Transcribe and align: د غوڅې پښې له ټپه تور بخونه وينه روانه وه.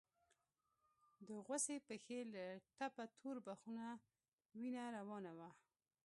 د 1.27 1.29
غوڅې 1.45 1.77
پښې 1.87 2.19
له 2.33 2.45
ټپه 2.77 3.05
تور 3.19 3.37
بخونه 3.47 3.85
وينه 4.57 4.83
روانه 4.97 5.31
وه. 5.37 5.49